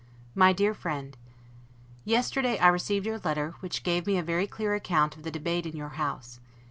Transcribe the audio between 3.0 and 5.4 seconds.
your letter, which gave me a very clear account of the